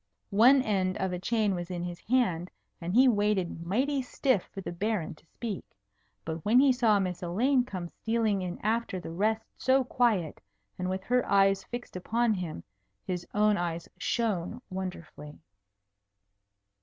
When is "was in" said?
1.53-1.83